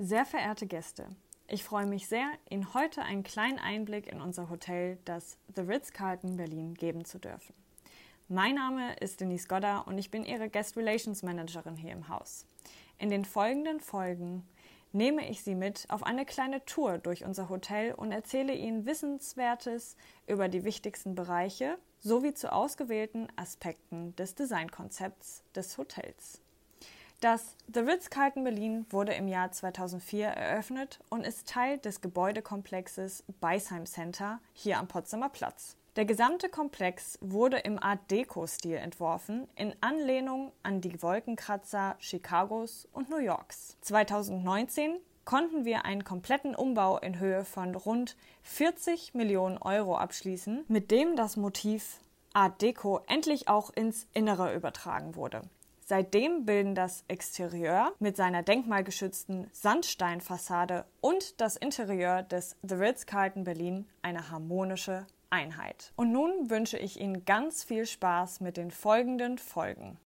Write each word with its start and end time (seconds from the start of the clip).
Sehr 0.00 0.24
verehrte 0.24 0.68
Gäste, 0.68 1.08
ich 1.48 1.64
freue 1.64 1.86
mich 1.86 2.06
sehr, 2.06 2.30
Ihnen 2.48 2.72
heute 2.72 3.02
einen 3.02 3.24
kleinen 3.24 3.58
Einblick 3.58 4.06
in 4.06 4.20
unser 4.20 4.48
Hotel, 4.48 4.96
das 5.04 5.36
The 5.56 5.62
Ritz-Carlton 5.62 6.36
Berlin, 6.36 6.74
geben 6.74 7.04
zu 7.04 7.18
dürfen. 7.18 7.52
Mein 8.28 8.54
Name 8.54 8.94
ist 9.00 9.20
Denise 9.20 9.48
Godder 9.48 9.88
und 9.88 9.98
ich 9.98 10.12
bin 10.12 10.24
Ihre 10.24 10.48
Guest 10.50 10.76
Relations 10.76 11.24
Managerin 11.24 11.74
hier 11.74 11.90
im 11.90 12.08
Haus. 12.08 12.46
In 12.98 13.10
den 13.10 13.24
folgenden 13.24 13.80
Folgen 13.80 14.46
nehme 14.92 15.28
ich 15.28 15.42
Sie 15.42 15.56
mit 15.56 15.86
auf 15.88 16.04
eine 16.04 16.24
kleine 16.24 16.64
Tour 16.64 16.98
durch 16.98 17.24
unser 17.24 17.48
Hotel 17.48 17.92
und 17.92 18.12
erzähle 18.12 18.54
Ihnen 18.54 18.86
Wissenswertes 18.86 19.96
über 20.28 20.48
die 20.48 20.62
wichtigsten 20.62 21.16
Bereiche 21.16 21.76
sowie 21.98 22.34
zu 22.34 22.52
ausgewählten 22.52 23.26
Aspekten 23.34 24.14
des 24.14 24.36
Designkonzepts 24.36 25.42
des 25.56 25.76
Hotels. 25.76 26.40
Das 27.20 27.56
The 27.74 27.80
Ritz-Carlton 27.80 28.44
Berlin 28.44 28.86
wurde 28.90 29.12
im 29.12 29.26
Jahr 29.26 29.50
2004 29.50 30.28
eröffnet 30.28 31.00
und 31.10 31.26
ist 31.26 31.48
Teil 31.48 31.78
des 31.78 32.00
Gebäudekomplexes 32.00 33.24
Beisheim 33.40 33.86
Center 33.86 34.38
hier 34.52 34.78
am 34.78 34.86
Potsdamer 34.86 35.28
Platz. 35.28 35.76
Der 35.96 36.04
gesamte 36.04 36.48
Komplex 36.48 37.18
wurde 37.20 37.58
im 37.58 37.82
Art 37.82 38.08
Deco-Stil 38.12 38.76
entworfen, 38.76 39.48
in 39.56 39.74
Anlehnung 39.80 40.52
an 40.62 40.80
die 40.80 41.02
Wolkenkratzer 41.02 41.96
Chicagos 41.98 42.86
und 42.92 43.10
New 43.10 43.18
Yorks. 43.18 43.76
2019 43.80 44.98
konnten 45.24 45.64
wir 45.64 45.84
einen 45.86 46.04
kompletten 46.04 46.54
Umbau 46.54 46.98
in 46.98 47.18
Höhe 47.18 47.44
von 47.44 47.74
rund 47.74 48.16
40 48.44 49.14
Millionen 49.14 49.58
Euro 49.58 49.96
abschließen, 49.96 50.66
mit 50.68 50.92
dem 50.92 51.16
das 51.16 51.36
Motiv 51.36 51.98
Art 52.32 52.62
Deco 52.62 53.00
endlich 53.08 53.48
auch 53.48 53.70
ins 53.70 54.06
Innere 54.14 54.54
übertragen 54.54 55.16
wurde. 55.16 55.42
Seitdem 55.88 56.44
bilden 56.44 56.74
das 56.74 57.02
Exterieur 57.08 57.94
mit 57.98 58.14
seiner 58.14 58.42
denkmalgeschützten 58.42 59.48
Sandsteinfassade 59.54 60.84
und 61.00 61.40
das 61.40 61.56
Interieur 61.56 62.22
des 62.24 62.56
The 62.62 62.74
Ritz-Carlton 62.74 63.44
Berlin 63.44 63.86
eine 64.02 64.30
harmonische 64.30 65.06
Einheit. 65.30 65.94
Und 65.96 66.12
nun 66.12 66.50
wünsche 66.50 66.76
ich 66.76 67.00
Ihnen 67.00 67.24
ganz 67.24 67.64
viel 67.64 67.86
Spaß 67.86 68.40
mit 68.40 68.58
den 68.58 68.70
folgenden 68.70 69.38
Folgen. 69.38 69.96